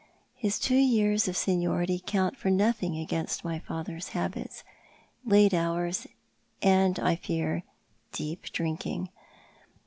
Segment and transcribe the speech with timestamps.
[0.33, 4.63] His two years of seniority count for nothing against my father's habits—
[5.23, 6.07] late hours
[6.59, 7.63] and, I fear,
[8.11, 9.09] deep drinking.